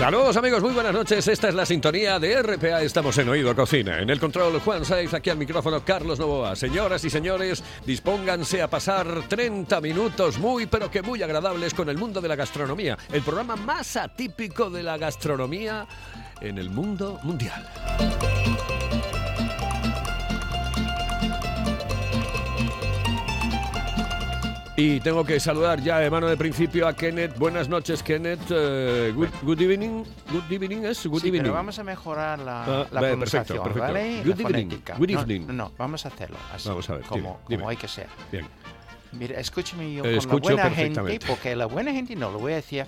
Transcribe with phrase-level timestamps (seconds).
[0.00, 1.28] Saludos amigos, muy buenas noches.
[1.28, 2.80] Esta es la sintonía de RPA.
[2.80, 4.00] Estamos en Oído Cocina.
[4.00, 6.56] En el control Juan Saiz, aquí al micrófono Carlos Novoa.
[6.56, 11.98] Señoras y señores, dispónganse a pasar 30 minutos muy pero que muy agradables con el
[11.98, 12.96] mundo de la gastronomía.
[13.12, 15.86] El programa más atípico de la gastronomía
[16.40, 17.68] en el mundo mundial.
[24.82, 27.36] Y tengo que saludar ya de mano de principio a Kenneth.
[27.36, 28.40] Buenas noches, Kenneth.
[28.48, 30.04] Eh, good, good evening.
[30.32, 31.42] Good evening es good Sí, evening.
[31.42, 33.92] pero vamos a mejorar la, Ah, la vale, pronunciación, perfecto, perfecto.
[33.92, 34.16] ¿vale?
[34.24, 34.94] Good La evening, fonética.
[34.96, 35.40] good No, evening.
[35.48, 37.64] No, no, vamos a hacerlo así, Vamos a ver, como, dime, como dime.
[37.68, 38.06] hay que ser.
[38.32, 38.46] Bien.
[39.12, 42.38] Mira, escúchame yo Eh, con escucho la buena gente, porque la buena gente no lo
[42.38, 42.86] voy a decir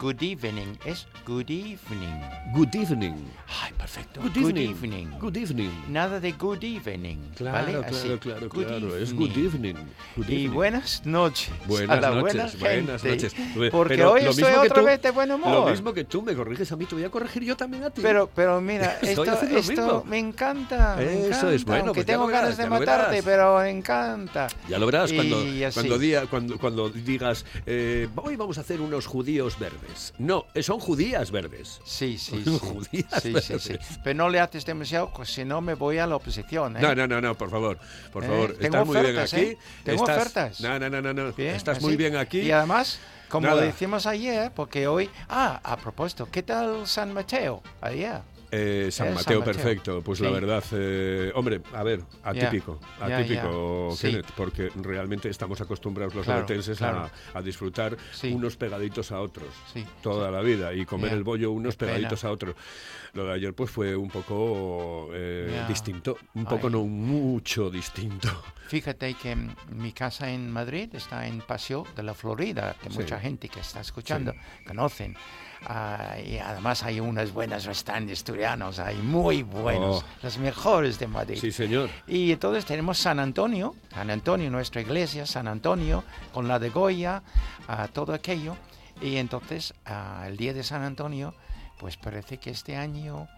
[0.00, 2.20] good evening, es good evening.
[2.54, 3.14] Good evening.
[3.62, 4.20] Ay, perfecto.
[4.20, 5.08] Good evening.
[5.20, 5.70] Good evening.
[5.88, 7.72] Nada de good evening, Claro, ¿vale?
[7.78, 8.96] claro, Así, claro, good claro.
[8.96, 9.74] Es good evening.
[10.16, 10.50] Good Y evening.
[10.54, 11.50] buenas noches.
[11.66, 13.70] Buenas a la noches, buena buenas gente, noches.
[13.70, 15.50] Porque Pero hoy estoy otra tú- vez de buen humor.
[15.66, 17.90] Lo mismo que tú me corriges a mí, te voy a corregir yo también a
[17.90, 18.00] ti.
[18.02, 20.96] Pero, pero mira, esto, esto me encanta.
[20.96, 23.70] me Eso encanta, es bueno, Aunque pues tengo lo verás, ganas de matarte, pero me
[23.70, 24.48] encanta.
[24.68, 28.80] Ya lo verás cuando, Y cuando, diga- cuando, cuando digas, eh, hoy vamos a hacer
[28.80, 29.81] unos judíos verdes.
[30.18, 31.80] No, eh, son judías verdes.
[31.84, 32.66] Sí, sí, Son sí.
[32.66, 33.68] judías Sí, sí, sí.
[33.72, 33.98] verdes.
[34.04, 36.76] Pero no le haces demasiado, pues si no me voy a la oposición.
[36.76, 36.80] ¿eh?
[36.80, 37.78] No, no, no, no, por favor,
[38.12, 38.52] por Eh, favor.
[38.54, 39.36] tengo Estás muy bien aquí.
[39.36, 39.58] ¿eh?
[39.84, 40.60] Tengo Estás- ofertas.
[40.60, 41.32] No, no, no, no, no.
[41.32, 41.86] Bien, Estás así.
[41.86, 42.40] muy bien aquí.
[42.40, 43.62] Y además, como Nada.
[43.62, 45.08] decimos ayer, porque hoy.
[45.28, 47.62] Ah, a propósito, ¿qué tal San Mateo?
[47.80, 48.20] Ayer.
[48.54, 49.44] Eh, San Mateo, San Mateo.
[49.44, 50.02] perfecto.
[50.02, 53.96] Pues la verdad, eh, hombre, a ver, atípico, atípico.
[53.98, 56.46] Kenneth, porque realmente estamos acostumbrados los Claro,
[57.32, 58.30] a, a disfrutar Sí.
[58.30, 61.92] unos pegaditos a otros Sí, toda la vida y comer el bollo unos qué pena.
[61.94, 62.54] pegaditos a otros.
[63.14, 66.72] Lo de ayer pues fue un poco eh, distinto, un poco Ay.
[66.74, 68.28] no mucho distinto.
[68.68, 69.34] Fíjate que
[69.70, 73.80] mi casa en Madrid está en Paseo de la Florida, que mucha gente que está
[73.80, 74.34] escuchando
[74.66, 75.16] conocen.
[75.66, 80.04] Ah, y además hay unas buenas restaurantes asturianos, hay muy buenos, Oh.
[80.22, 81.38] los mejores de Madrid.
[81.40, 81.88] Sí, señor.
[82.06, 86.02] Y entonces tenemos San Antonio, San Antonio, nuestra iglesia, San Antonio,
[86.32, 87.22] con la de Goya,
[87.68, 88.56] ah, todo aquello.
[89.00, 91.34] Y entonces, ah, el día de San Antonio,
[91.78, 93.28] pues parece que este año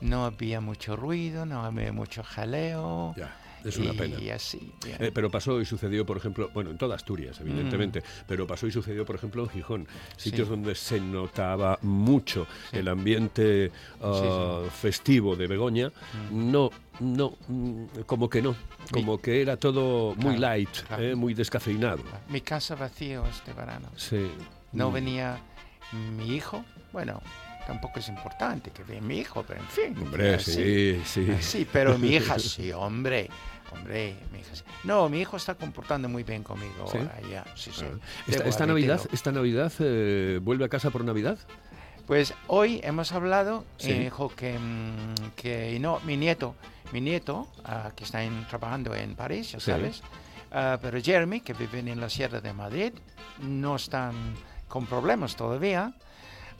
[0.00, 3.14] no había mucho ruido, no había mucho jaleo.
[3.16, 3.34] Ya,
[3.68, 4.34] es una y pena.
[4.34, 4.72] así.
[4.86, 8.24] Eh, pero pasó y sucedió, por ejemplo, bueno, en toda Asturias, evidentemente, Mm.
[8.26, 10.50] pero pasó y sucedió, por ejemplo, en Gijón, sitios Sí.
[10.50, 12.78] donde se notaba mucho Sí.
[12.78, 13.70] el ambiente
[14.02, 15.88] ah, festivo de Begoña.
[16.30, 16.50] Mm.
[16.50, 18.54] No, no, mm, como que no,
[18.92, 21.02] como que era todo muy Claro, light, claro.
[21.02, 22.02] eh, muy descafeinado.
[22.28, 23.88] Mi casa vacío este verano.
[23.96, 24.30] Sí.
[24.72, 25.38] No venía
[26.16, 26.64] mi hijo.
[26.92, 27.20] Bueno,
[27.66, 29.96] tampoco es importante que venga mi hijo, pero en fin.
[30.00, 30.52] Hombre, así.
[30.52, 31.36] sí, sí.
[31.40, 33.28] Sí, pero mi hija sí, hombre.
[33.72, 34.62] Hombre, mi hija sí.
[34.84, 36.98] No, mi hijo está comportando muy bien conmigo ¿Sí?
[37.30, 37.44] ya.
[37.56, 37.84] Sí, sí.
[37.84, 37.98] Ah.
[38.28, 41.36] Esta, esta Navidad, esta Navidad eh, vuelve a casa por Navidad.
[42.06, 43.90] Pues hoy hemos hablado, Sí.
[43.90, 46.54] eh, que, mm, que no, mi nieto,
[46.92, 50.02] mi nieto, ah, que está en- trabajando en París, ya sabes,
[50.52, 52.92] ah, pero Jeremy, que vive en la Sierra de Madrid,
[53.40, 54.14] no están
[54.68, 55.92] con problemas todavía.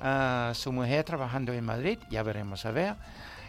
[0.01, 2.95] Ah, su mujer trabajando en Madrid, ya veremos a ver.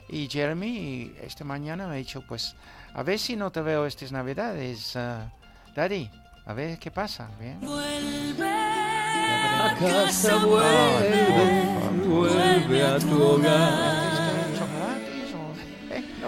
[0.09, 2.55] Y Jeremy esta mañana me ha dicho, pues,
[2.93, 5.31] a ver si no te veo estas navidades, ah,
[5.75, 6.09] Daddy,
[6.45, 7.29] a ver qué pasa.
[7.39, 7.59] Bien.
[9.59, 14.06] A casa vuelve, vuelve a tu hogar.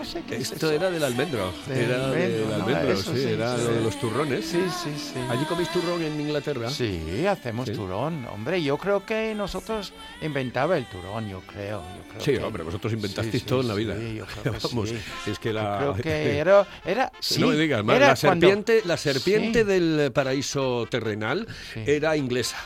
[0.10, 0.72] Sé qué es Esto eso.
[0.76, 2.56] era del almendro, Del era almendro, del ¿no?
[2.56, 3.64] almendro, Eso sí, sí, era sí.
[3.64, 4.46] lo de los turrones.
[4.46, 5.20] Sí, sí, sí.
[5.30, 6.70] ¿Allí coméis turrón en Inglaterra?
[6.70, 7.74] Sí, hacemos Sí.
[7.76, 8.26] turón.
[8.28, 11.82] Hombre, yo creo que nosotros inventaba el turón, yo creo.
[11.82, 13.96] yo creo Sí, que- hombre, vosotros inventasteis Sí, sí, todo en la sí, vida.
[13.96, 14.98] yo creo que Vamos, sí.
[15.32, 15.78] es que Yo la...
[15.80, 19.66] creo que era, era sí, no me digas más, la cuando- serpiente, la serpiente Sí.
[19.66, 21.84] del paraíso terrenal Sí.
[21.86, 22.58] era inglesa.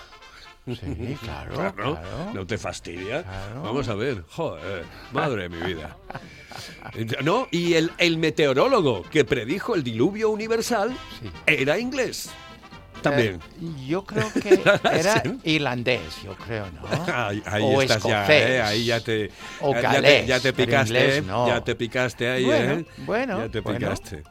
[0.66, 2.32] Sí, claro, Claro, claro.
[2.34, 3.24] no te fastidia.
[3.24, 3.64] Claro.
[3.64, 5.98] Vamos a ver, joder, madre de mi vida.
[7.24, 11.32] No, y el, el meteorólogo que predijo el diluvio universal Sí.
[11.48, 12.30] era inglés.
[13.04, 13.36] También.
[13.62, 14.62] Eh, yo creo que
[14.92, 16.82] era irlandés, yo creo, ¿no?
[17.14, 18.50] Ahí, ahí o estás ya, escocés.
[18.50, 18.62] ¿eh?
[18.62, 19.30] ahí ya te,
[19.62, 21.24] O ya, ya te, galés, ya te picaste, inglés ¿eh?
[21.28, 21.48] no.
[21.48, 22.86] ya te picaste ahí, Bueno, ¿eh?
[22.98, 23.80] bueno, ya te bueno.
[23.80, 24.24] picaste.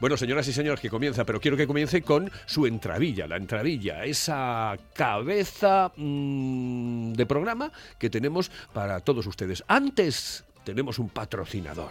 [0.00, 4.04] Bueno, señoras y señores, que comienza, pero quiero que comience con su entradilla, la entradilla,
[4.04, 9.64] esa cabeza mm, de programa que tenemos para todos ustedes.
[9.68, 11.90] Antes tenemos un patrocinador.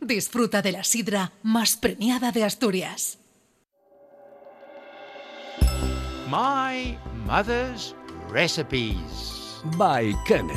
[0.00, 3.18] Disfruta de la sidra más premiada de Asturias.
[6.30, 6.96] My
[7.26, 7.94] Mother's
[8.30, 9.60] Recipes.
[9.76, 10.56] By Kenneth.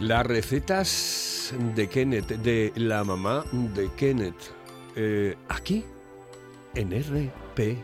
[0.00, 4.52] Las recetas de Kenneth, de la mamá de Kenneth,
[4.96, 5.84] eh, aquí
[6.74, 7.76] en RP.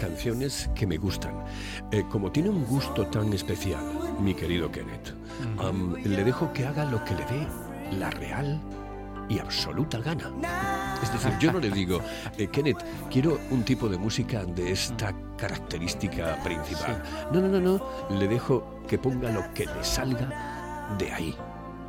[0.00, 1.44] Canciones que me gustan.
[1.92, 3.84] Eh, como tiene un gusto tan especial,
[4.20, 5.14] mi querido Kenneth,
[6.04, 7.46] le dejo que haga lo que le dé
[7.98, 8.60] la real
[9.28, 10.98] y absoluta gana.
[11.02, 12.00] Es decir, yo no le digo,
[12.36, 17.02] eh, Kenneth, quiero un tipo de música de esta característica principal.
[17.32, 18.18] No, no, no, no.
[18.18, 21.36] Le dejo que ponga lo que le salga de ahí.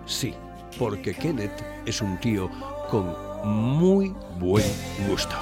[0.05, 0.35] Sí,
[0.77, 2.49] porque Kenneth es un tío
[2.89, 4.65] con muy buen
[5.09, 5.35] gusto.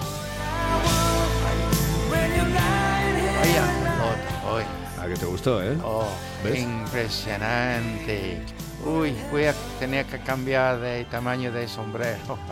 [5.02, 5.78] ¿A que te gustó, eh?
[5.84, 6.08] Oh,
[6.44, 6.60] ¿Ves?
[6.60, 8.42] impresionante.
[8.86, 12.38] Uy, voy a tener que cambiar de tamaño de sombrero.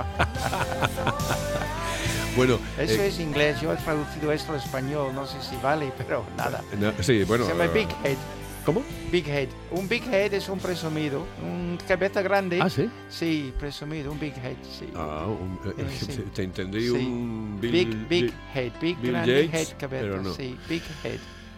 [2.35, 3.59] Bueno, Eso eh, es inglés.
[3.61, 5.11] Yo he traducido esto al español.
[5.15, 6.61] No sé si vale, pero nada.
[6.79, 7.45] no, sí, bueno.
[7.45, 8.17] Se llama eh, Big Head.
[8.63, 8.83] ¿Cómo?
[9.11, 9.47] Big Head.
[9.71, 11.25] Un Big Head es un presumido.
[11.41, 12.59] Un cabeza grande.
[12.61, 12.89] Ah, sí.
[13.09, 14.11] Sí, presumido.
[14.11, 14.87] Un Big Head, sí.
[14.95, 16.23] Ah, un- eh, Eh, sí.
[16.31, 16.89] te entendí Sí.
[16.91, 18.71] un Bill, big, big Head.
[18.79, 20.17] Big, Bill grande Head, cabeza.
[20.21, 20.33] no.
[20.35, 21.17] Sí, Big Head.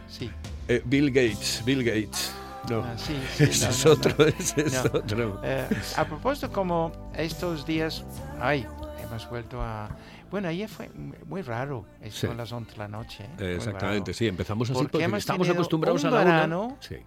[0.10, 0.30] Sí.
[0.68, 2.34] eh, Bill Gates, Bill Gates.
[2.70, 5.40] No, Ah, sí, sí, ese no, es no, otro, ese es otro.
[5.44, 5.68] Eh,
[5.98, 8.04] a propósito, como estos días,
[8.40, 8.66] ay,
[9.04, 9.90] hemos vuelto a...
[10.30, 10.90] Bueno, ayer fue
[11.26, 12.28] muy raro, eso Sí.
[12.28, 13.24] a las 11 de la noche.
[13.40, 13.56] ¿eh?
[13.56, 14.18] Exactamente, raro.
[14.18, 16.32] sí, empezamos así Porque porque, estamos acostumbrados un a la una.
[16.32, 16.78] verano.
[16.82, 16.98] Sí.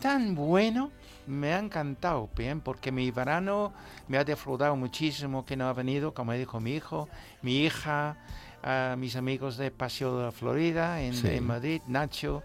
[0.00, 0.90] Tan bueno,
[1.26, 3.72] me ha encantado, bien, porque mi verano
[4.08, 7.08] me ha defraudado muchísimo que no ha venido, como dijo mi hijo,
[7.42, 8.16] mi hija,
[8.62, 11.28] ah, mis amigos de Paseo de la Florida en, Sí.
[11.28, 12.42] en Madrid, Nacho,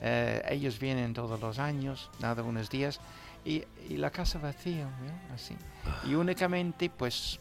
[0.00, 3.00] eh, ellos vienen todos los años, nada, unos días,
[3.44, 4.88] y, y la casa vacía,
[5.34, 5.56] así.
[5.84, 6.00] Ah.
[6.06, 7.40] Y únicamente, pues,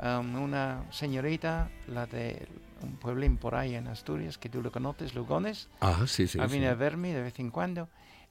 [0.00, 2.46] um, una señorita, la de
[2.82, 6.38] un pueblín por ahí en Asturias, que tú lo conoces, Lugones, Ah, sí, sí.
[6.38, 6.52] ha sí.
[6.52, 7.88] venido a verme de vez en cuando.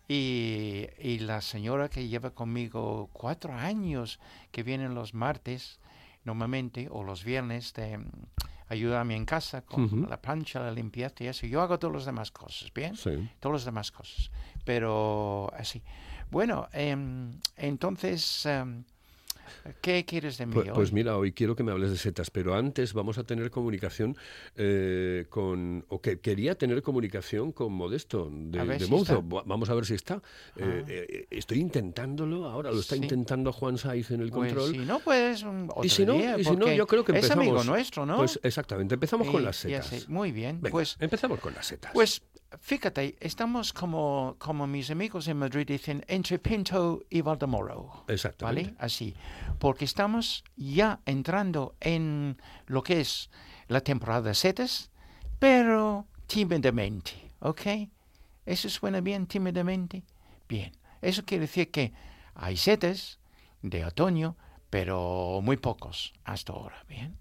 [0.08, 4.20] Y, y la señora que lleva conmigo cuatro años,
[4.52, 5.80] que viene los martes
[6.26, 8.00] normalmente, o los viernes, de
[8.68, 11.46] ayudarme en casa con la plancha, la limpieza y eso.
[11.48, 12.96] Yo hago todas las demás cosas, ¿bien?
[12.96, 13.30] Sí.
[13.40, 14.32] Todas las demás cosas.
[14.64, 15.82] Pero así.
[16.32, 18.84] Bueno, em, entonces, em,
[19.82, 20.74] ¿qué quieres de mí Pues, hoy?
[20.76, 24.16] pues mira, hoy quiero que me hables de setas, pero antes vamos a tener comunicación
[24.56, 29.22] eh, con, o que quería tener comunicación con Modesto de, de si.
[29.22, 30.22] Va- Vamos a ver si está.
[30.56, 30.84] Eh, Ah.
[30.88, 33.02] eh, estoy intentándolo ahora, lo está Sí.
[33.04, 34.72] intentando Juan Saiz en el Pues control.
[34.72, 37.18] si no, pues otro y si no, día, y si no, yo creo que es
[37.18, 37.44] empezamos.
[37.48, 38.18] amigo nuestro, ¿no?
[38.18, 40.10] Pues exactamente, empezamos con las setas.
[40.10, 40.58] Muy bien.
[40.62, 41.92] Venga, pues empezamos con las setas.
[41.94, 42.22] Pues
[42.62, 48.04] fíjate, estamos como, como mis amigos en Madrid dicen, entre Pinto y Valdemoro.
[48.08, 48.72] Exactamente.
[48.72, 48.76] ¿Vale?
[48.80, 49.16] Así.
[49.60, 53.30] Porque estamos ya entrando en lo que es
[53.68, 54.92] la temporada de setas,
[55.40, 57.12] pero tímidamente.
[57.40, 57.62] ¿Ok?
[58.46, 60.04] ¿Eso suena bien, tímidamente?
[60.48, 60.72] Bien.
[61.02, 61.94] Eso quiere decir que
[62.34, 63.20] hay setas
[63.62, 64.36] de otoño,
[64.70, 66.84] pero muy pocos hasta ahora.
[66.88, 67.18] Bien.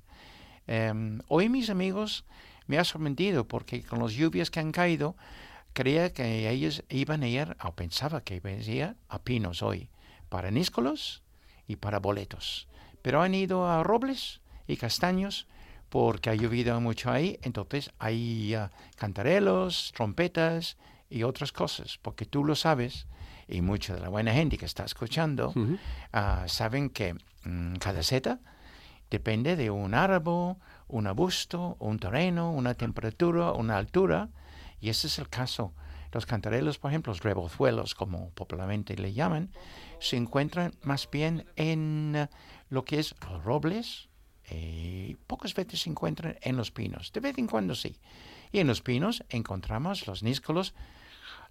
[0.66, 2.24] Em, hoy mis amigos
[2.66, 5.16] me ha sorprendido porque con las lluvias que han caído,
[5.72, 9.90] creía que ellos iban a ir, o pensaba que iban a ir a Pinos hoy,
[10.28, 11.22] para níscolos
[11.66, 12.68] y para boletos.
[13.02, 15.46] Pero han ido a robles y castaños
[15.90, 20.76] porque ha llovido mucho ahí, entonces hay ah, cantarelos, trompetas
[21.08, 23.06] y otras cosas, porque tú lo sabes,
[23.46, 25.52] y mucha de la buena gente que está escuchando,
[26.12, 28.40] ah, saben que mm, cada seta
[29.10, 30.56] depende de un árbol,
[30.88, 34.28] un arbusto, un terreno, una temperatura, una altura,
[34.80, 35.72] y ese es el caso.
[36.12, 39.50] Los cantarelos, por ejemplo, los rebozuelos, como popularmente le llaman,
[39.98, 42.28] se encuentran más bien en eh,
[42.68, 44.08] lo que es los robles,
[44.50, 47.98] y pocas veces se encuentran en los pinos, de vez en cuando sí.
[48.52, 50.74] Y en los pinos encontramos los níscolos,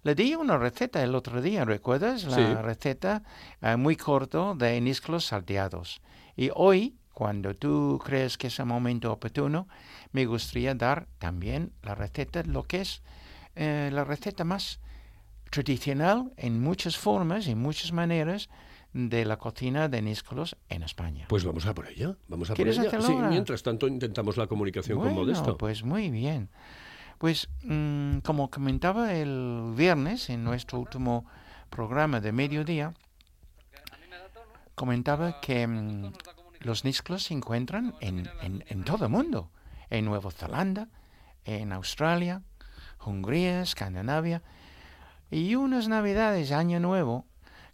[0.04, 2.24] Le di una receta el otro día, ¿recuerdas?
[2.24, 2.54] La Sí.
[2.54, 3.22] receta
[3.62, 6.02] eh, muy corto de níscolos salteados.
[6.36, 9.68] Y hoy, cuando tú crees que es el momento oportuno,
[10.12, 13.02] me gustaría dar también la receta, lo que es
[13.54, 14.80] eh, la receta más
[15.50, 18.48] tradicional en muchas formas y muchas maneras
[18.92, 21.26] de la cocina de níscolos en España.
[21.28, 22.16] Pues vamos a por ella.
[22.26, 23.00] Vamos a por ¿Quieres ella.
[23.00, 25.56] Sí, mientras tanto intentamos la comunicación con Modesto.
[25.56, 26.48] pues muy bien.
[27.18, 31.24] Pues mm, como comentaba el viernes en nuestro último
[31.70, 32.92] programa de mediodía,
[34.74, 36.12] comentaba que mm,
[36.64, 39.50] los níscolos se encuentran en, en- en todo el mundo,
[39.90, 40.88] en Nueva Zelanda,
[41.44, 42.42] en Australia,
[43.04, 44.42] Hungría, Escandinavia,
[45.30, 47.26] y unas navidades, año nuevo,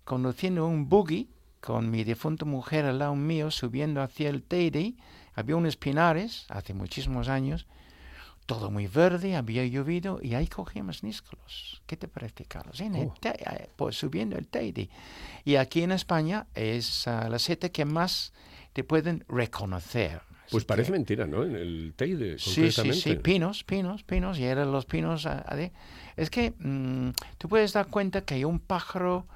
[0.04, 1.28] conduciendo un buggy
[1.60, 4.94] con mi difunta mujer al lado mío subiendo hacia el Teide,
[5.34, 7.66] había unos pinares hace muchísimos años,
[8.46, 11.82] todo muy verde, había llovido y ahí cogimos níscolos.
[11.86, 12.80] ¿Qué te parece, Carlos?
[12.80, 13.14] En el Oh.
[13.20, 14.88] Te- eh, pues subiendo el Teide.
[15.44, 18.32] Y aquí en España es la seta que más
[18.72, 20.20] te pueden reconocer.
[20.50, 21.44] Pues parece que- mentira, ¿no?
[21.44, 25.26] En el Teide, Sí, sí, sí, pinos, pinos, pinos, y eran los pinos.
[25.26, 25.72] ah, ah, de-
[26.16, 29.26] Es que mm, tú puedes dar cuenta que un pájaro,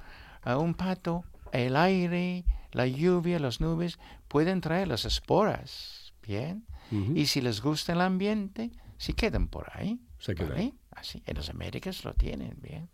[0.42, 6.66] ah, un pato, el aire, la lluvia, las nubes, pueden traer las esporas, ¿bien?
[7.14, 10.00] Y si les gusta el ambiente, si quedan por ahí.
[10.18, 10.50] Se quedan.
[10.50, 10.74] ¿vale?
[10.92, 12.88] Así, en las Américas lo tienen, bien.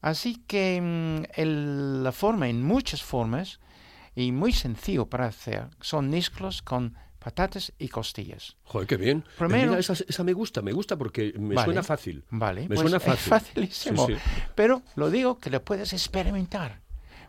[0.00, 3.60] Así que mm, el- la forma, en muchas formas,
[4.14, 8.56] y muy sencillo para hacer, son níscolos con patatas y costillas.
[8.64, 9.24] Joder, qué bien.
[9.38, 11.64] Primero- mira, esa, esa me gusta, me gusta porque me Vale.
[11.66, 12.22] suena fácil.
[12.30, 13.30] Vale, Me pues suena es fácil.
[13.30, 14.06] facilísimo.
[14.06, 14.20] Sí, sí.
[14.54, 16.82] Pero lo digo que lo puedes experimentar,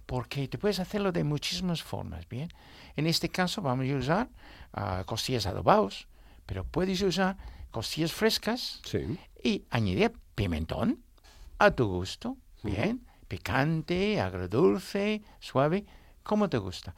[0.05, 2.49] porque te puedes hacerlo de muchísimas formas, ¿bien?
[2.97, 4.29] En este caso vamos a usar
[4.73, 6.07] ah, costillas adobados,
[6.45, 7.37] pero puedes usar
[7.71, 9.17] costillas frescas Sí.
[9.43, 10.99] y añadir pimentón
[11.57, 13.07] a tu gusto, ¿bien?
[13.29, 15.85] Picante, agrodulce, suave,
[16.25, 16.95] como te gusta.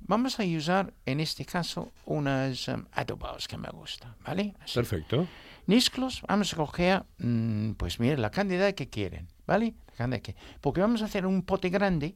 [0.00, 4.54] Vamos a usar en este caso unas em, adobados que me gustan, ¿vale?
[4.60, 4.74] Así.
[4.74, 5.26] Perfecto.
[5.66, 9.74] Níscolos, vamos a coger, mm, pues mire, la cantidad que quieren, ¿vale?
[9.88, 12.14] La cantidad que, porque vamos a hacer un pote grande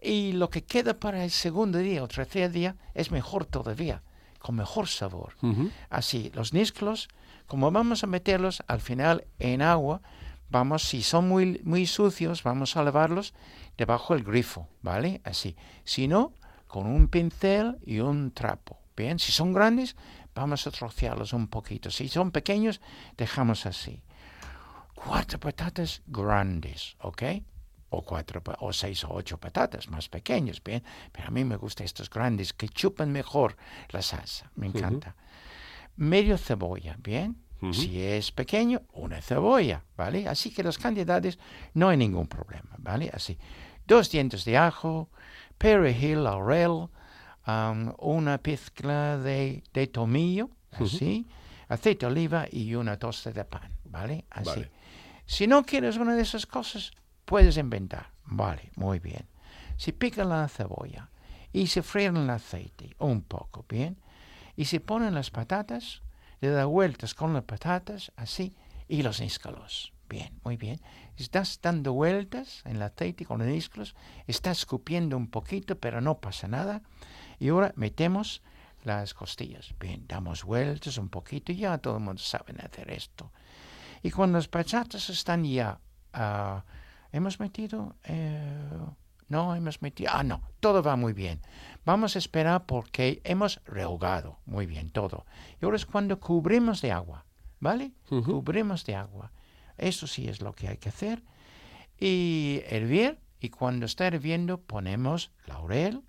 [0.00, 4.02] y lo que queda para el segundo día o tercer día es mejor todavía,
[4.38, 5.32] con mejor sabor.
[5.88, 7.08] Así, los níscolos,
[7.46, 10.02] como vamos a meterlos al final en agua,
[10.48, 13.34] vamos, si son muy, muy sucios, vamos a lavarlos
[13.76, 15.20] debajo del grifo, ¿vale?
[15.24, 15.56] Así.
[15.84, 16.32] Si no,
[16.66, 18.78] con un pincel y un trapo.
[18.96, 19.94] Bien, si son grandes,
[20.34, 21.90] vamos a trocearlos un poquito.
[21.90, 22.80] Si son pequeños,
[23.16, 24.02] dejamos así.
[24.94, 27.22] Cuatro patatas grandes, ¿ok?
[27.90, 30.82] O cuatro, o seis o ocho patatas más pequeñas, bien.
[31.12, 33.56] Pero a mí me gustan estos grandes que chupan mejor
[33.90, 34.50] la salsa.
[34.54, 35.14] Me encanta.
[35.96, 37.45] Medio cebolla, bien.
[37.70, 37.74] Ujú.
[37.74, 40.28] Si es pequeño, una cebolla, ¿vale?
[40.28, 41.38] Así que las cantidades
[41.74, 43.10] no hay ningún problema, ¿vale?
[43.12, 43.38] Así.
[43.86, 45.10] Dos dientes de ajo,
[45.58, 46.88] perejil, laurel,
[47.44, 51.26] am, una pizca de, de tomillo, así,
[51.68, 54.24] aceite de oliva y una tosta de pan, ¿vale?
[54.30, 54.48] Así.
[54.48, 54.70] Vale.
[55.26, 56.92] Si no quieres una de esas cosas,
[57.24, 58.10] puedes inventar.
[58.24, 59.26] Vale, muy bien.
[59.76, 61.10] Si pican la cebolla
[61.52, 63.98] y se fríen el aceite un poco, ¿bien?
[64.56, 66.02] Y se ponen las patatas,
[66.50, 68.56] da vueltas con las patatas, así,
[68.88, 69.92] y los níscalos.
[70.08, 70.80] Bien, muy bien.
[71.16, 73.94] Estás dando vueltas en el aceite con los níscalos,
[74.26, 76.82] estás escupiendo un poquito, pero no pasa nada.
[77.38, 78.42] Y ahora metemos
[78.84, 79.74] las costillas.
[79.80, 83.32] Bien, damos vueltas un poquito, ya todo el mundo sabe hacer esto.
[84.02, 85.80] Y cuando las patatas están ya,
[86.12, 86.64] ah,
[87.10, 88.70] hemos metido, eh,
[89.28, 91.40] no hemos metido, ah, no, todo va muy bien.
[91.84, 95.26] Vamos a esperar porque hemos rehogado muy bien todo.
[95.60, 97.24] Y ahora es cuando cubrimos de agua,
[97.60, 97.92] ¿vale?
[98.08, 99.32] Cubrimos de agua.
[99.76, 101.22] Eso sí es lo que hay que hacer.
[101.98, 106.02] Y hervir, y cuando está hirviendo ponemos laurel,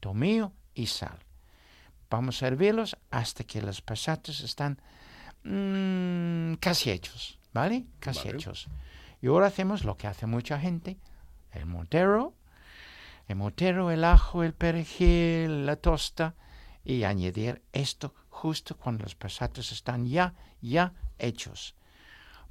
[0.00, 1.18] tomillo y sal.
[2.10, 4.80] Vamos a hervirlos hasta que las patatas están
[5.44, 7.86] mm, casi hechos, ¿vale?
[8.00, 8.36] Casi Vale.
[8.36, 8.68] hechos.
[9.20, 10.96] Y ahora hacemos lo que hace mucha gente,
[11.52, 12.34] el montero,
[13.28, 16.34] el montero, el ajo, el perejil, la tosta,
[16.84, 21.74] y añadir esto justo cuando las patatas están ya, ya hechos.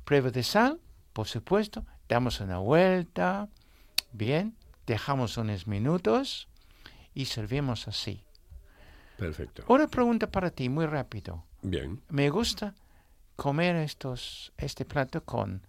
[0.05, 0.79] Prueba de sal,
[1.13, 3.50] por supuesto, damos una vuelta,
[4.12, 4.55] bien,
[4.86, 6.48] dejamos unos minutos
[7.13, 8.24] y servimos así.
[9.17, 9.63] Perfecto.
[9.67, 11.43] Una pregunta para ti, muy rápido.
[11.63, 12.01] Bien.
[12.10, 12.75] Me gusta
[13.36, 15.65] comer estos, este plato con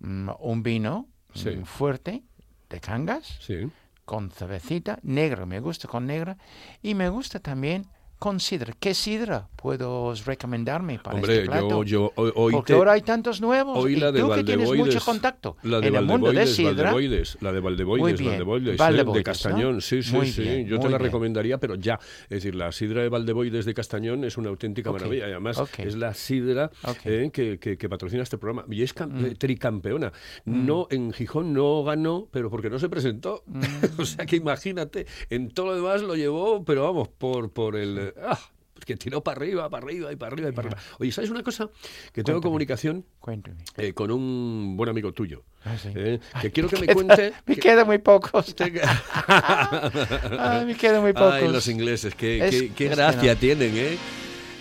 [0.00, 1.50] mm, un vino Sí.
[1.50, 2.24] mm, fuerte
[2.68, 3.70] de cangas, Sí.
[4.08, 6.38] Con cervecita, negra, me gusta con negra,
[6.80, 7.84] y me gusta también
[8.18, 8.74] con sidra.
[8.80, 11.82] ¿Qué sidra puedo recomendarme para Hombre, este plato?
[11.84, 13.78] yo, yo hoy, Porque te- ahora hay tantos nuevos.
[13.78, 16.34] hoy y la de tú que tienes mucho contacto la de en el mundo de
[16.36, 16.92] Valdeboides, sidra.
[16.92, 19.04] Valdeboides, la de Valdeboides, bien, Valdeboides, ¿eh?
[19.18, 19.80] De Castañón, ¿no?
[19.80, 20.42] sí, sí, Muy sí.
[20.42, 21.00] bien, Yo te la bien.
[21.00, 21.98] recomendaría, pero ya.
[22.24, 25.28] Es decir, la sidra de Valdeboides de Castañón es una auténtica maravilla.
[25.28, 26.70] Y además es la sidra
[27.04, 28.64] eh, que, que- que patrocina este programa.
[28.70, 29.24] Y es Mm.
[29.26, 30.12] eh, tricampeona.
[30.44, 33.42] No, en Gijón no ganó, pero porque no se presentó.
[33.46, 33.60] Mm.
[34.00, 38.07] o sea que imagínate, en todo lo demás lo llevó, pero vamos, por, por el...
[38.08, 38.38] eh, ah,
[38.86, 40.82] que tiró para arriba, para arriba y para arriba y para arriba.
[40.98, 41.68] Oye, ¿sabes una cosa?
[42.12, 42.40] Que tengo Cuéntame.
[42.42, 43.56] comunicación Cuéntame.
[43.76, 45.42] eh, con un buen amigo tuyo.
[45.64, 45.90] Ah, sí.
[45.94, 47.32] eh, que quiero que me Queda- cuente.
[47.46, 48.54] Me que- quedan muy pocos.
[50.38, 51.34] Ay, me quedan muy pocos.
[51.34, 53.40] Ay, los ingleses, qué, Es- qué- qué es que gracia no.
[53.40, 53.98] tienen, ¿eh?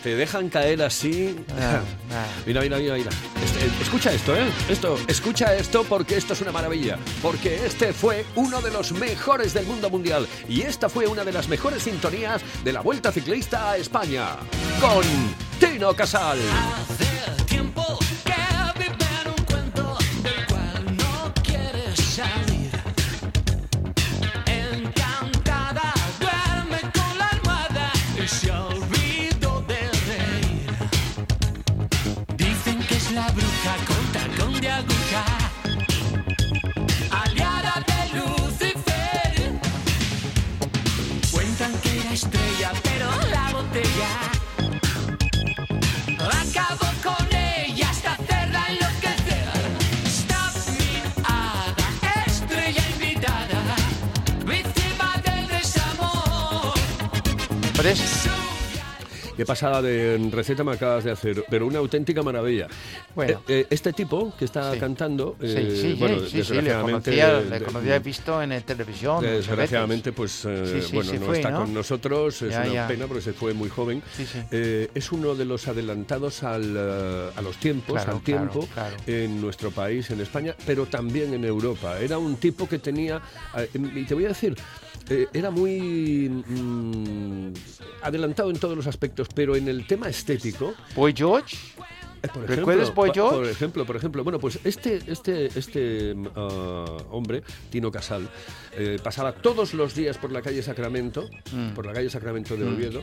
[0.07, 1.35] Te dejan caer así.
[1.59, 1.81] Ah,
[2.13, 2.25] ah.
[2.45, 3.09] Mira, mira, mira, mira.
[3.43, 4.47] Este- escucha esto, ¿eh?
[4.69, 6.97] Esto, escucha esto porque esto es una maravilla.
[7.21, 10.25] Porque este fue uno de los mejores del mundo mundial.
[10.47, 14.37] Y esta fue una de las mejores sintonías de la Vuelta Ciclista a España.
[14.79, 15.03] Con
[15.59, 16.39] Tino Casal.
[16.39, 17.66] Hace tiempo
[59.47, 62.67] pasada de receta me acabas de hacer, pero una auténtica maravilla.
[63.17, 63.41] Bueno.
[63.47, 64.79] Eh, eh, este tipo que está Sí.
[64.79, 68.41] cantando, Sí, eh, sí, sí, bueno, sí, sí, le desgraciadamente, conocía, le conocía, he visto
[68.43, 69.21] en televisión.
[69.23, 70.43] Desgraciadamente, pues
[70.93, 71.59] bueno, no fue, está ¿no?
[71.61, 72.87] con nosotros, es Ya, una ya.
[72.87, 74.03] pena porque se fue muy joven.
[74.51, 78.67] Eh, es uno de los adelantados al, eh, a los tiempos, Claro, al claro, tiempo
[78.71, 78.95] claro.
[79.07, 81.99] en nuestro país, en España, pero también en Europa.
[81.99, 83.19] Era un tipo que tenía,
[83.57, 84.55] eh, y te voy a decir,
[85.33, 87.53] era muy mm,
[88.03, 91.57] adelantado en todos los aspectos, pero en el tema estético, Boy George.
[92.23, 93.37] Eh, por ¿Recuerdas Boy pa- George?
[93.37, 98.27] Por ejemplo, por ejemplo, bueno, pues este, este, este mm, ah, hombre, Tino Casal,
[98.73, 101.69] eh, pasaba todos los días por la calle Sacramento, Mm.
[101.73, 103.01] por la calle Sacramento de Oviedo.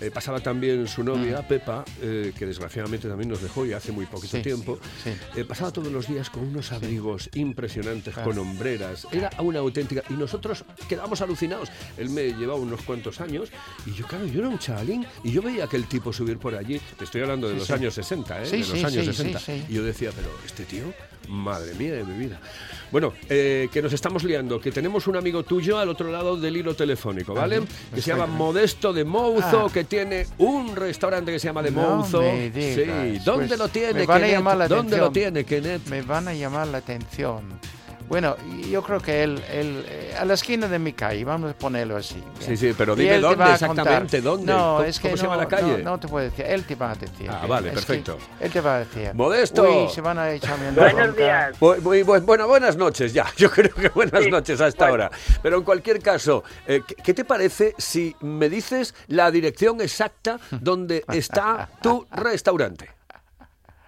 [0.00, 4.06] Eh, pasaba también su novia, Pepa, eh, que desgraciadamente también nos dejó y hace muy
[4.06, 4.78] poquito Sí, tiempo.
[5.04, 5.10] sí.
[5.36, 8.30] Eh, pasaba todos los días con unos abrigos impresionantes, Claro.
[8.30, 9.06] con hombreras.
[9.12, 10.02] Era una auténtica.
[10.08, 11.68] Y nosotros quedamos alucinados.
[11.96, 13.50] Él me llevaba unos cuantos años
[13.86, 16.54] y yo, claro, yo era un chavalín y yo veía a aquel tipo subir por
[16.54, 16.80] allí.
[16.98, 17.72] Te estoy hablando de Sí, los sí.
[17.74, 18.46] años 60, ¿eh?
[18.64, 19.38] Sí, de los años sí, 60.
[19.40, 19.64] sí, sí.
[19.68, 20.84] Y yo decía, pero este tío,
[21.28, 22.40] madre mía de mi vida.
[22.90, 26.56] Bueno, eh, que nos estamos liando, que tenemos un amigo tuyo al otro lado del
[26.56, 27.56] hilo telefónico, ¿vale?
[27.58, 28.26] Ajá, que se llama.
[28.26, 29.70] Modesto de Mouzo, Ah.
[29.72, 32.20] que tiene un restaurante que se llama de No Mouzo.
[32.20, 33.92] me digas, sí, ¿dónde pues, lo tiene?
[33.94, 35.32] me van a llamar la ¿Dónde lo atención.
[35.34, 35.86] tiene, Kenneth?
[35.88, 37.42] Me van a llamar la atención.
[38.10, 38.36] Bueno,
[38.68, 41.96] yo creo que él, él, eh, a la esquina de mi calle, vamos a ponerlo
[41.96, 42.20] así.
[42.40, 44.46] Sí, sí, pero dime dónde exactamente, ¿dónde?
[44.52, 45.78] No, ¿Cómo- es que cómo se llama no, la calle?
[45.84, 47.30] No, no te puedo decir, él te va a decir.
[47.30, 48.18] Ah, vale, es perfecto.
[48.40, 49.14] él te va a decir.
[49.14, 49.62] Modesto.
[49.62, 51.22] Uy, se van a echarme una Buenos bronca.
[51.22, 51.60] días.
[51.60, 53.26] Bu- bu- bu- bueno, buenas noches ya.
[53.36, 55.04] Yo creo que buenas Sí, noches a esta bueno.
[55.04, 55.16] hora.
[55.40, 60.40] Pero en cualquier caso, eh, ¿qué, qué te parece si me dices la dirección exacta
[60.50, 62.90] donde está tu restaurante?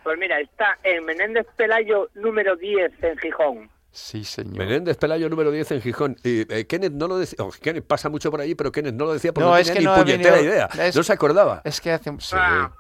[0.05, 3.69] Pues mira, está en Menéndez Pelayo número 10 en Gijón.
[3.95, 4.57] Sí, señor.
[4.57, 6.17] Menéndez Pelayo número 10 en Gijón.
[6.25, 7.37] Y eh, Kenneth no lo decía.
[7.41, 9.67] oh, Kenneth pasa mucho por allí, pero Kenneth no lo decía porque no, No, es
[9.67, 10.69] tenía que ni no puñetera venido- idea.
[10.87, 11.61] es- No se acordaba.
[11.65, 12.11] Es que hace...
[12.19, 12.35] Sí.
[12.39, 12.73] Ah,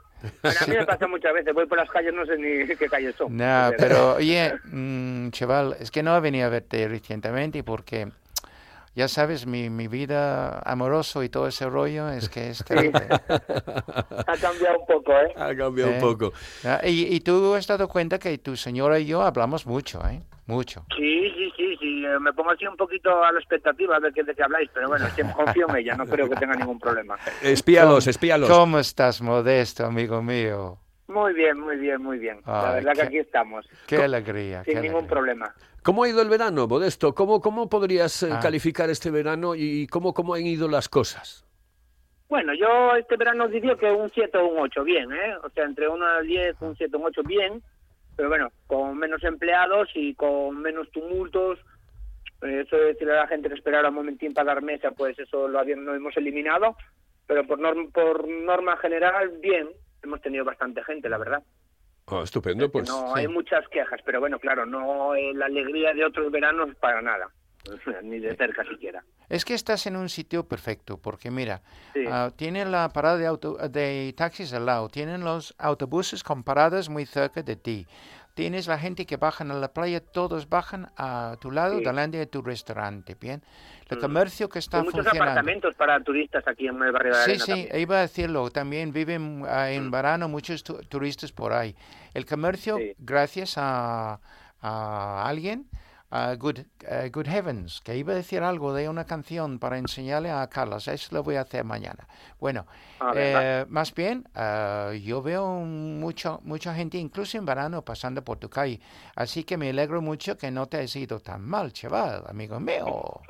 [0.43, 2.89] bueno, a mí me pasa muchas veces, voy por las calles, no sé ni qué
[2.89, 3.37] calles son.
[3.37, 8.09] No, pero oye, mm, chaval, es que no he venido a verte recientemente porque
[8.95, 13.03] ya sabes, mi, mi vida amoroso y todo ese rollo es que es terrible.
[13.29, 15.33] Ha cambiado un poco, ¿eh?
[15.37, 16.33] Ha cambiado Eh, un poco.
[16.65, 20.23] ah, Y, y tú has dado cuenta que tu señora y yo hablamos mucho, ¿eh?
[20.47, 20.85] Mucho.
[20.97, 22.05] Sí, sí, sí, sí.
[22.05, 24.69] eh, Me pongo así un poquito a la expectativa a ver qué, de qué habláis,
[24.75, 27.17] pero bueno, que confío en ella, no creo que tenga ningún problema.
[27.43, 28.51] Espíalos, ¿Cómo- espíalos.
[28.51, 30.79] ¿Cómo estás, modesto, amigo mío?
[31.09, 32.41] Muy bien, muy bien, muy bien.
[32.47, 34.65] La Ay, verdad que qué- aquí estamos, Qué alegría.
[34.65, 35.11] sin qué ningún alegría.
[35.11, 35.55] problema.
[35.85, 37.15] ¿Cómo ha ido el verano, Modesto?
[37.15, 38.41] ¿Cómo, cómo podrías eh, Ah.
[38.41, 41.45] calificar este verano y cómo, cómo han ido las cosas?
[42.29, 45.35] Bueno, yo este verano diría que un 7 o un 8, bien, ¿eh?
[45.45, 47.63] O sea, entre 1 al 10, un 7 o un 8, bien.
[48.17, 51.59] Pero bueno, con menos empleados y con menos tumultos.
[52.43, 55.19] Eh, Eso de decirle a la gente que esperara un momentín para dar mesa, pues
[55.19, 56.77] eso lo, habíamos, lo hemos eliminado.
[57.27, 59.69] Pero por, norm- por norma general, bien.
[60.03, 61.43] Hemos tenido bastante gente, la verdad.
[62.07, 62.89] Oh, estupendo, pues.
[62.89, 63.21] no sí.
[63.21, 67.29] hay muchas quejas, pero bueno, claro, no eh, la alegría de otros veranos para nada.
[68.03, 69.03] ni de cerca siquiera.
[69.29, 71.63] Es que estás en un sitio perfecto, porque mira,
[71.95, 72.05] Sí.
[72.09, 76.89] ah, tienen la parada de, auto, de taxis al lado, tienen los autobuses con paradas
[76.89, 77.87] muy cerca de ti,
[78.35, 81.85] tienes la gente que bajan a la playa, todos bajan a tu lado, Sí.
[81.85, 83.43] delante de tu restaurante, ¿bien?
[83.89, 84.01] El Mm.
[84.01, 85.31] comercio que está Hay muchos funcionando.
[85.33, 87.81] apartamentos para turistas aquí en el barrio de Sí, Arena sí, también.
[87.81, 88.51] iba a decirlo.
[88.51, 91.75] También viven ah, en verano muchos tu- turistas por ahí.
[92.15, 92.95] El comercio, Sí.
[92.99, 94.19] gracias a,
[94.63, 95.67] a alguien,
[96.15, 100.31] a Good, a Good Heavens, que iba a decir algo de una canción para enseñarle
[100.31, 100.87] a Carlos.
[100.87, 102.07] Eso lo voy a hacer mañana.
[102.39, 102.67] Bueno,
[103.01, 108.39] Ah, eh, más bien, ah, yo veo mucho, mucha gente, incluso en verano, pasando por
[108.39, 108.79] tu calle.
[109.17, 113.21] Así que me alegro mucho que no te has ido tan mal, chaval, amigo mío.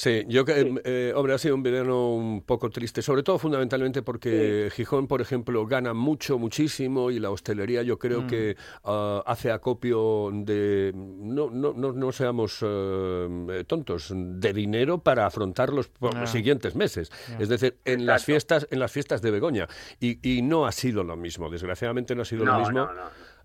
[0.00, 4.00] Sí, yo que, eh, hombre, ha sido un verano un poco triste, sobre todo fundamentalmente
[4.00, 9.52] porque Gijón, por ejemplo, gana mucho, muchísimo y la hostelería yo creo que ah, hace
[9.52, 16.26] acopio de, no, no, no, no seamos eh, tontos, de dinero para afrontar los Ah.
[16.26, 17.12] siguientes meses.
[17.38, 19.68] Es decir, en las fiestas, en las fiestas de Begoña.
[20.00, 22.86] Y, y no ha sido lo mismo, desgraciadamente no ha sido lo mismo.
[22.86, 22.90] no,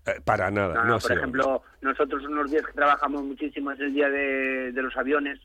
[0.06, 3.80] eh, para nada, No, no, no, por ejemplo, nosotros unos días que trabajamos muchísimo es
[3.80, 5.38] el día de, de los aviones,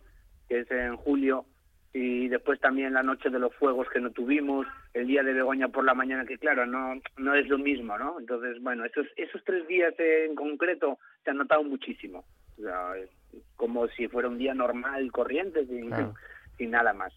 [0.52, 1.46] que es en julio,
[1.94, 5.70] y después también la noche de los fuegos que no tuvimos, el día de Begoña
[5.70, 8.20] por la mañana, que claro, no no es lo mismo, ¿no?
[8.20, 12.26] Entonces, bueno, esos, esos tres días en concreto se han notado muchísimo.
[12.60, 12.94] O sea,
[13.56, 16.14] como si fuera un día normal, corriente, sin, Claro.
[16.58, 17.14] sin nada más.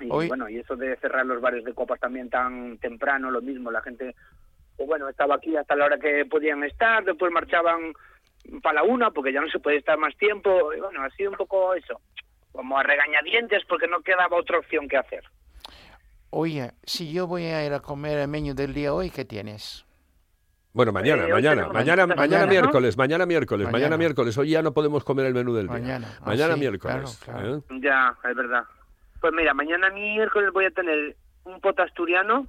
[0.00, 3.42] Y Hoy- bueno, y eso de cerrar los bares de copas también tan temprano, lo
[3.42, 4.14] mismo, la gente
[4.78, 7.92] pues bueno, estaba aquí hasta la hora que podían estar, después marchaban
[8.62, 11.30] para la una porque ya no se puede estar más tiempo, y bueno, ha sido
[11.30, 12.00] un poco eso,
[12.54, 15.24] como a regañadientes porque no quedaba otra opción que hacer.
[16.30, 19.84] Oye, si yo voy a ir a comer el menú del día hoy, ¿qué tienes?
[20.72, 22.50] Bueno, mañana, Eh, mañana, mañana, mañana mañana, ¿no?
[22.50, 23.78] miércoles, mañana miércoles, mañana.
[23.78, 23.96] Mañana.
[23.96, 24.38] miércoles.
[24.38, 25.74] Hoy ya no podemos comer el menú del día.
[25.78, 26.08] Mañana.
[26.20, 27.18] Ah, Mañana sí, miércoles.
[27.24, 27.56] claro, claro.
[27.58, 27.80] ¿eh?
[27.80, 28.64] Ya, es verdad.
[29.20, 32.46] Pues mira, mañana miércoles voy a tener un pot asturiano,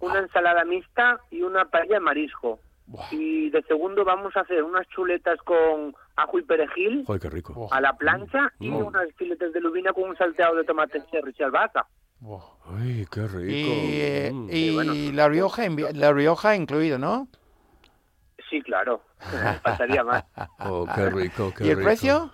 [0.00, 2.58] una ensalada mixta y una paella de marisco.
[2.86, 3.06] Buah.
[3.12, 7.68] Y de segundo vamos a hacer unas chuletas con ajo y perejil Joder, qué rico.
[7.72, 8.76] A la plancha y Mm.
[8.86, 11.86] unas filetes de lubina con un salteado de tomate cherry y albahaca.
[12.20, 12.40] Buah.
[12.78, 13.46] Ay, qué rico.
[13.50, 14.48] Y, eh, Mm.
[14.50, 14.92] y bueno.
[15.14, 15.62] la Rioja,
[15.94, 17.28] la Rioja incluido, ¿no?
[18.50, 19.02] Sí, claro.
[19.62, 20.24] Faltaría más.
[20.60, 21.86] Oh, qué rico, qué ¿Y el rico.
[21.88, 22.30] precio?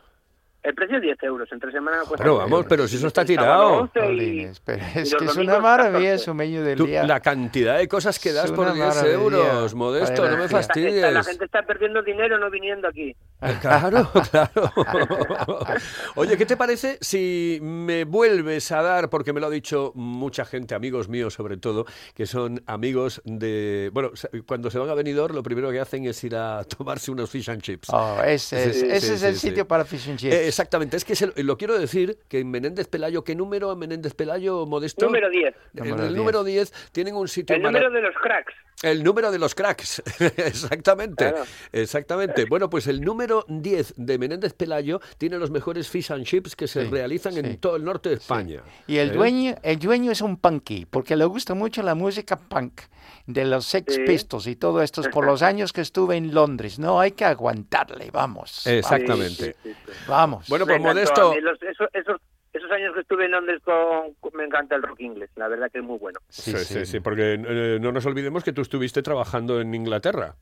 [0.62, 1.49] El precio es 10 euros.
[1.53, 3.79] Entre semana cuesta Pero 10 vamos, pero si eso está tirado.
[3.79, 6.25] 11 y- Jolines, pero y es que es una maravilla 14.
[6.25, 7.05] su menú del Tú, día.
[7.05, 9.12] la cantidad de cosas que das por una 10 maravilla.
[9.14, 10.44] euros, Modesto, no me.
[10.44, 10.94] Está- fastidies.
[10.97, 13.14] está- la gente está perdiendo dinero no viniendo aquí.
[13.62, 14.71] Claro, claro.
[16.16, 20.44] Oye, ¿qué te parece si me vuelves a dar, porque me lo ha dicho mucha
[20.44, 23.90] gente, amigos míos sobre todo, que son amigos de...
[23.92, 24.11] Bueno,
[24.47, 27.49] cuando se van a Benidorm, lo primero que hacen es ir a tomarse unos fish
[27.51, 27.88] and chips.
[27.92, 29.68] Oh, ese es, Sí, ese sí, es el sí, sitio sí.
[29.68, 30.35] para fish and chips.
[30.35, 33.72] Eh, exactamente, es que se lo, lo quiero decir, que en Menéndez Pelayo, ¿qué número
[33.72, 35.06] en Menéndez Pelayo, Modesto?
[35.06, 35.54] Número 10.
[35.76, 36.12] En el 10.
[36.12, 38.54] número 10 tienen un sitio El número de los cracks.
[38.82, 40.02] El número de los cracks,
[40.37, 41.44] exactamente, Claro.
[41.72, 42.44] exactamente.
[42.44, 46.66] Bueno, pues el número 10 de Menéndez Pelayo tiene los mejores fish and chips que
[46.68, 47.40] se Sí, realizan sí.
[47.40, 48.62] en todo el norte de España.
[48.87, 49.12] Y el ¿Eh?
[49.14, 52.82] dueño, el dueño es un punky, porque le gusta mucho la música punk
[53.29, 54.05] de los Sex Sí.
[54.07, 56.79] Pistols y todo esto por los años que estuve en Londres.
[56.79, 58.67] No hay que aguantarle, vamos.
[58.67, 59.29] Exactamente.
[59.29, 59.93] Sí, sí, sí, sí.
[60.09, 60.49] Vamos.
[60.49, 61.35] Bueno, pues Modesto.
[61.41, 62.21] Los- esos, esos,
[62.55, 65.29] esos años que estuve en Londres con, con- me encanta el rock inglés.
[65.37, 66.19] La verdad que es muy bueno.
[66.31, 70.35] sí, sí, sí, porque eh, no nos olvidemos que tú estuviste trabajando en Inglaterra.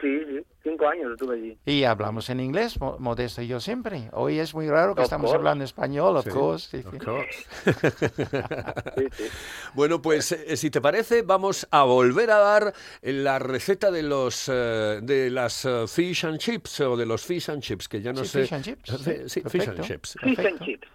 [0.00, 0.40] Sí, sí.
[0.62, 1.58] Cinco años estuve allí.
[1.66, 4.08] Y hablamos en inglés, Mo- Modesto y yo siempre.
[4.12, 5.36] Hoy es muy raro que Of estamos course.
[5.38, 6.68] hablando español, of Sí, course.
[6.82, 6.98] sí, of sí.
[6.98, 7.46] course.
[8.96, 9.24] Sí, sí.
[9.74, 14.48] Bueno, pues eh, si te parece, vamos a volver a dar la receta de los
[14.48, 18.12] eh, de las eh, fish and chips o de los fish and chips, que ya
[18.12, 18.40] no Sí, sé.
[18.42, 20.16] fish and chips, sí, sí, fish and chips.
[20.20, 20.64] Fish and Perfecto.
[20.64, 20.88] chips.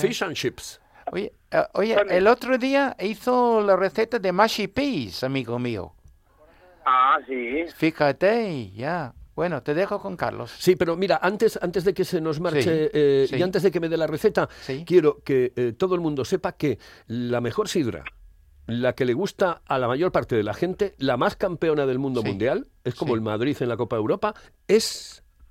[0.00, 0.80] Fish and chips.
[1.12, 1.32] Oye,
[1.74, 5.92] oye, el otro día hizo la receta de mashy peas, amigo mío.
[6.84, 7.64] Ah, sí.
[7.74, 9.14] Fíjate, ya.
[9.34, 10.52] Bueno, te dejo con Carlos.
[10.58, 13.36] Sí, pero mira, antes, antes de que se nos marche Sí, eh, sí.
[13.36, 14.84] y antes de que me dé la receta, Sí.
[14.86, 18.04] quiero que eh, todo el mundo sepa que la mejor sidra,
[18.66, 21.98] la que le gusta a la mayor parte de la gente, la más campeona del
[21.98, 23.16] mundo Sí, mundial, es como sí.
[23.16, 24.34] el Madrid en la Copa Europa,
[24.68, 25.21] es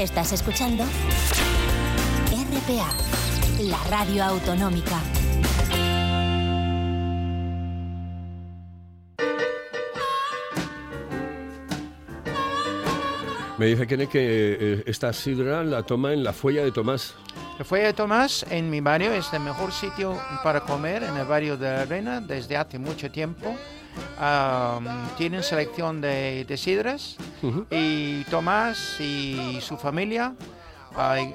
[0.00, 0.84] Estás escuchando
[2.30, 2.92] RPA,
[3.62, 5.00] la radio autonómica.
[13.56, 17.14] Me dice que eh, esta sidra la toma en la Fuella de Tomás.
[17.58, 21.24] La Fuella de Tomás en mi barrio es el mejor sitio para comer en el
[21.24, 23.56] barrio de la Arena desde hace mucho tiempo.
[24.18, 27.16] Am, tienen selección de, de sidras
[27.70, 30.34] y Tomás y su familia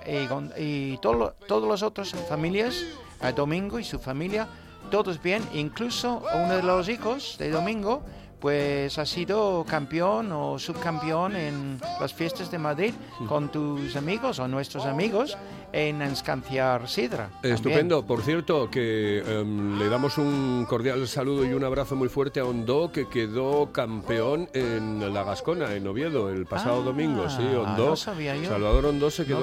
[0.07, 2.75] y, y y todo- todas las otras familias,
[3.21, 4.47] a Domingo y su familia,
[4.89, 8.01] todos bien, incluso uno de los hijos de Domingo
[8.39, 12.93] pues ha sido campeón o subcampeón en las fiestas de Madrid
[13.27, 15.37] con tus amigos o nuestros amigos
[15.73, 17.29] en escanciar sidra.
[17.33, 17.53] también.
[17.55, 18.05] Estupendo.
[18.05, 22.45] Por cierto, que em, le damos un cordial saludo y un abrazo muy fuerte a
[22.45, 27.29] Ondó, que quedó campeón en la Gascona, en Oviedo, el pasado Ah, domingo.
[27.29, 27.89] Sí, Ondó.
[27.89, 27.95] no.
[27.95, 29.39] Salvador Ondó se quedó,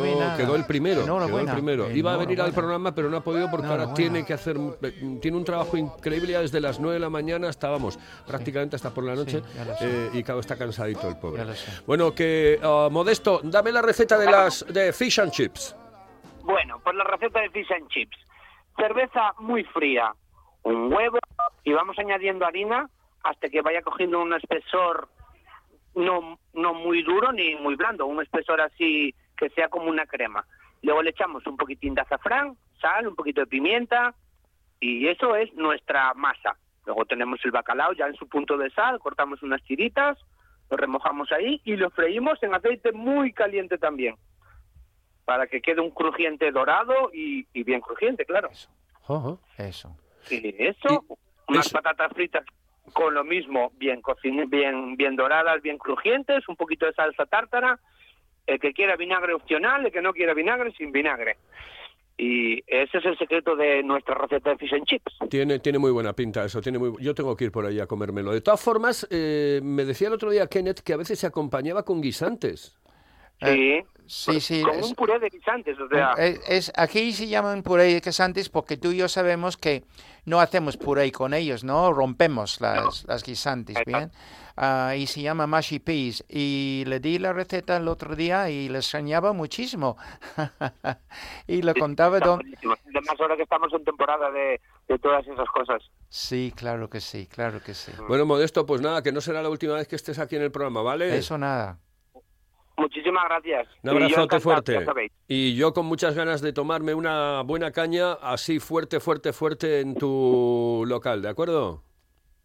[0.56, 1.02] el primero.
[1.02, 1.52] Quedó el Enhorabuena.
[1.52, 1.90] primero.
[1.90, 4.56] Iba a venir al programa, pero no ha podido porque ahora tiene que hacer.
[4.82, 8.76] eh, Tiene un trabajo increíble ya desde las 9 de la mañana hasta, vamos, prácticamente
[8.76, 9.40] hasta por la noche.
[9.78, 9.86] sé.
[9.86, 11.44] eh, y claro, está cansadito el pobre.
[11.86, 15.74] Bueno, que ah, Modesto, dame la receta de las de fish and chips.
[16.48, 18.16] Bueno, pues la receta de fish and chips.
[18.74, 20.14] Cerveza muy fría,
[20.62, 21.18] un huevo
[21.62, 22.88] y vamos añadiendo harina
[23.22, 25.10] hasta que vaya cogiendo un espesor
[25.94, 30.46] no, no muy duro ni muy blando, un espesor así que sea como una crema.
[30.80, 34.14] Luego le echamos un poquitín de azafrán, sal, un poquito de pimienta
[34.80, 36.56] y eso es nuestra masa.
[36.86, 40.16] Luego tenemos el bacalao ya en su punto de sal, cortamos unas tiritas,
[40.70, 44.16] lo remojamos ahí y lo freímos en aceite muy caliente también
[45.28, 48.48] para que quede un crujiente dorado y, y bien crujiente, claro.
[49.58, 49.94] Eso.
[50.30, 51.04] Y eso,
[51.48, 52.46] unas eso- patatas fritas
[52.94, 57.78] con lo mismo, bien cocin bien bien doradas, bien crujientes, un poquito de salsa tártara,
[58.46, 61.36] el que quiera vinagre opcional, el que no quiera vinagre sin vinagre.
[62.16, 65.12] Y ese es el secreto de nuestra receta de fish and chips.
[65.28, 67.86] Tiene, tiene muy buena pinta eso, tiene muy, yo tengo que ir por ahí a
[67.86, 68.32] comérmelo.
[68.32, 71.82] De todas formas, eh, me decía el otro día Kenneth que a veces se acompañaba
[71.84, 72.74] con guisantes.
[73.40, 74.62] Eh, Sí, sí, sí.
[74.62, 78.00] con es- un puré de guisantes, o sea, Es, es- aquí se llaman puré de
[78.00, 79.84] guisantes porque tú y yo sabemos que
[80.24, 81.92] no hacemos puré con ellos, ¿no?
[81.92, 84.10] Rompemos las, las guisantes, ¿bien?
[84.56, 86.24] Ah, y se llama mashy peas.
[86.28, 89.96] Y le di la receta el otro día y le extrañaba muchísimo.
[91.46, 92.44] y le contaba está dónde...
[92.44, 92.74] buenísimo.
[92.86, 95.82] Además ahora que estamos en temporada de, de todas esas cosas.
[96.08, 97.92] Sí, claro que sí, claro que sí.
[98.08, 100.50] Bueno, Modesto, pues nada, que no será la última vez que estés aquí en el
[100.50, 101.16] programa, ¿vale?
[101.16, 101.78] Eso nada.
[102.78, 103.66] Muchísimas gracias.
[103.82, 104.86] Un Y abrazote fuerte.
[105.26, 109.94] Y yo con muchas ganas de tomarme una buena caña así fuerte, fuerte, fuerte en
[109.96, 111.82] tu local, ¿de acuerdo?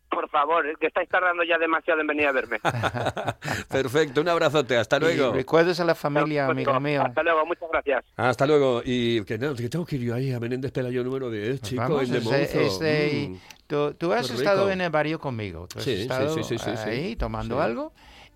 [0.09, 2.59] Por favor, es que estáis tardando ya demasiado en venir a verme.
[3.69, 5.33] Perfecto, un abrazote, hasta Y luego.
[5.33, 7.03] recuerdas a la familia, amigo mío.
[7.03, 8.05] Hasta luego, muchas gracias.
[8.15, 8.81] Hasta luego.
[8.85, 11.81] Y que, no, que tengo que ir yo ahí a Menéndez Pelayo número 10, chico,
[11.81, 12.59] Vamos, en de es de- Monzo.
[12.59, 13.37] es de- Mm.
[13.67, 15.67] tú, tú has estado en el barrio conmigo.
[15.67, 16.89] Tú has Sí, sí, estado sí, sí, sí, sí.
[16.89, 17.61] ahí tomando Sí.
[17.61, 17.93] algo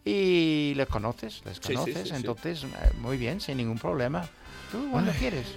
[0.07, 2.03] y les conoces, les sí, conoces.
[2.03, 2.15] sí, sí.
[2.15, 4.27] entonces, eh, muy bien, sin ningún problema.
[4.71, 5.47] Tú cuando quieres.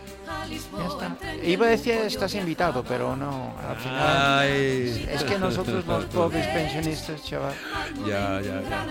[0.50, 1.16] Ya está.
[1.44, 4.38] Iba a decir estás invitado, pero no, al final.
[4.40, 5.08] Ay.
[5.10, 7.54] Es que nosotros los pobres pensionistas, chaval.
[8.06, 8.86] Ya, ya, ya.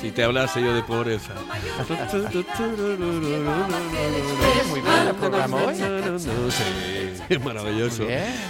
[0.00, 1.32] Si te hablase yo de pobreza.
[4.68, 5.74] Muy bien el programa hoy.
[5.76, 8.04] Sí, es maravilloso.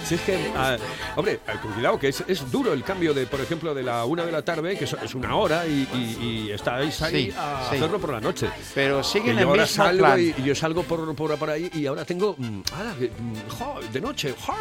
[0.05, 0.77] Si es que, ah,
[1.15, 4.25] hombre, ah, cuidado, que es, es duro el cambio de, por ejemplo, de la una
[4.25, 7.67] de la tarde, que es, es una hora, y, y- y estáis ahí Sí, a
[7.69, 7.75] sí.
[7.77, 8.49] hacerlo por la noche.
[8.73, 10.19] Pero siguen el mismo salgo plan.
[10.19, 12.32] y, y yo salgo por, por, por ahí y ahora tengo.
[12.37, 14.53] Mm, mm, jo, de noche, jo,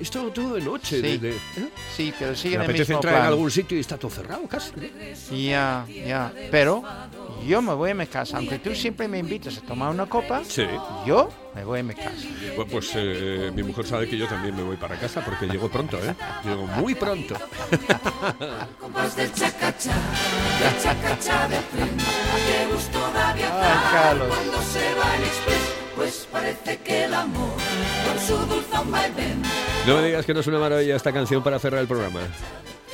[0.00, 0.96] esto todo de noche.
[0.96, 1.02] Sí.
[1.02, 1.68] de- de- ¿eh?
[1.96, 4.72] Sí, pero Me siguen el mismo entrar en algún sitio y está todo cerrado casi.
[5.48, 6.32] Ya, ya.
[6.50, 6.82] Pero
[7.46, 8.36] yo me voy a mi casa.
[8.38, 10.64] Aunque tú siempre me invitas a tomar una copa, Sí.
[11.06, 12.10] yo me voy a mi casa.
[12.54, 15.68] Bueno, pues eh, mi mujer sabe que yo también me voy para casa porque llego
[15.70, 16.14] pronto, ¿eh?
[16.44, 17.34] Llego muy pronto.
[23.52, 24.28] Ay, Carlos.
[29.86, 32.20] No me digas que no es una maravilla esta canción para cerrar el programa.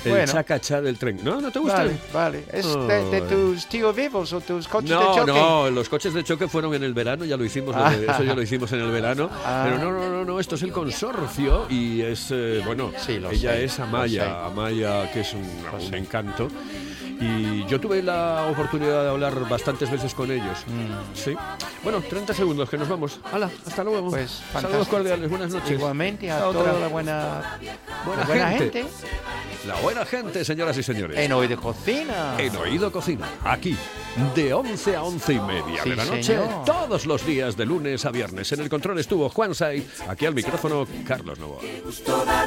[0.04, 0.32] El Bueno.
[0.32, 1.20] chacachá del tren.
[1.22, 1.40] ¿No?
[1.40, 1.78] ¿No te gusta?
[1.78, 2.44] Vale, vale.
[2.52, 5.32] ¿Es de, tus tíos vivos o tus coches de No, choque?
[5.32, 8.22] no, los coches de choque fueron en el verano, ya lo hicimos, lo de- eso
[8.24, 9.30] ya lo hicimos en el verano.
[9.44, 9.62] Ah.
[9.64, 13.30] Pero no, no, no, no, esto es el consorcio y es, eh, bueno, Sí, lo
[13.30, 13.78] ella sé, es.
[13.78, 16.48] Amaya, Amaya, que es un, encanto.
[17.20, 20.58] Y yo tuve la oportunidad de hablar bastantes veces con ellos.
[20.66, 21.16] Mm.
[21.16, 21.36] Sí.
[21.83, 23.18] Bueno, 30 segundos, que nos vamos.
[23.33, 24.11] Hala, hasta luego.
[24.11, 25.71] Pues, Saludos cordiales, buenas noches.
[25.73, 27.59] Igualmente a toda la buena,
[28.07, 28.83] Buena la buena gente.
[28.83, 28.87] gente.
[29.66, 31.16] La buena gente, señoras y señores.
[31.18, 32.35] en de Cocina.
[32.38, 33.77] En Oído Cocina, aquí,
[34.35, 36.64] de 11 a 11 y media Sí, de la noche, señor.
[36.64, 38.51] todos los días de lunes a viernes.
[38.51, 41.61] En el control estuvo Juan Say, aquí al micrófono Carlos Novoa.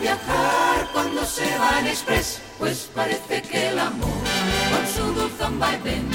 [0.02, 4.10] Viajar cuando se va en express, pues parece que el amor
[4.86, 6.06] baixo do cambai ben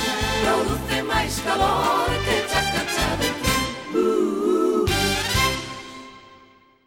[0.42, 4.49] Produce máis calor que chacacha de quem uh -uh.